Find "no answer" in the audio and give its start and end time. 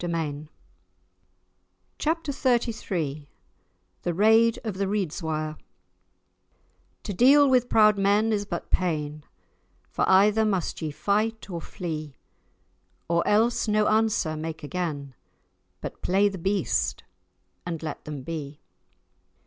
13.67-14.35